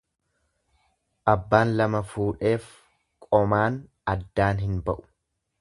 Abbaan 1.33 1.75
lama 1.81 2.01
fuudheef 2.15 2.67
qomaan 3.29 3.81
addaan 4.15 4.65
hin 4.69 4.77
ba'u. 4.89 5.07